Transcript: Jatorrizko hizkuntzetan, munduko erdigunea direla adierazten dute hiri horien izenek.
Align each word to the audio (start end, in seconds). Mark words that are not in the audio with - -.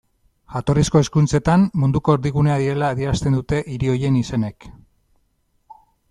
Jatorrizko 0.51 1.01
hizkuntzetan, 1.01 1.65
munduko 1.83 2.15
erdigunea 2.17 2.55
direla 2.61 2.89
adierazten 2.93 3.37
dute 3.39 3.59
hiri 3.75 3.91
horien 3.93 4.17
izenek. 4.23 4.67